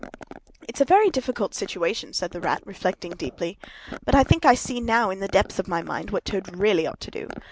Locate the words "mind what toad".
5.83-6.57